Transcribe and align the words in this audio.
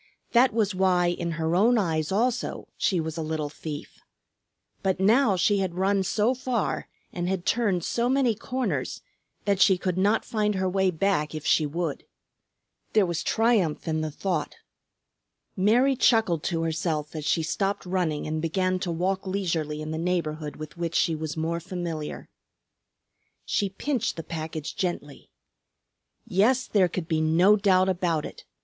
That 0.31 0.51
was 0.51 0.73
why 0.73 1.09
in 1.09 1.33
her 1.33 1.55
own 1.55 1.77
eyes 1.77 2.11
also 2.11 2.67
she 2.75 2.99
was 2.99 3.17
a 3.17 3.21
little 3.21 3.49
thief. 3.51 4.01
But 4.81 4.99
now 4.99 5.35
she 5.35 5.59
had 5.59 5.75
run 5.77 6.01
so 6.01 6.33
far 6.33 6.87
and 7.13 7.29
had 7.29 7.45
turned 7.45 7.83
so 7.83 8.09
many 8.09 8.33
corners 8.33 9.03
that 9.45 9.61
she 9.61 9.77
could 9.77 9.99
not 9.99 10.25
find 10.25 10.55
her 10.55 10.67
way 10.67 10.89
back 10.89 11.35
if 11.35 11.45
she 11.45 11.67
would. 11.67 12.03
There 12.93 13.05
was 13.05 13.21
triumph 13.21 13.87
in 13.87 14.01
the 14.01 14.09
thought. 14.09 14.55
Mary 15.55 15.95
chuckled 15.95 16.41
to 16.45 16.63
herself 16.63 17.15
as 17.15 17.23
she 17.23 17.43
stopped 17.43 17.85
running 17.85 18.25
and 18.25 18.41
began 18.41 18.79
to 18.79 18.89
walk 18.91 19.27
leisurely 19.27 19.83
in 19.83 19.91
the 19.91 19.99
neighborhood 19.99 20.55
with 20.55 20.77
which 20.79 20.95
she 20.95 21.13
was 21.13 21.37
more 21.37 21.59
familiar. 21.59 22.27
She 23.45 23.69
pinched 23.69 24.15
the 24.15 24.23
package 24.23 24.75
gently. 24.75 25.29
Yes, 26.25 26.65
there 26.65 26.87
could 26.89 27.07
be 27.07 27.21
no 27.21 27.55
doubt 27.55 27.87
about 27.87 28.25
it. 28.25 28.45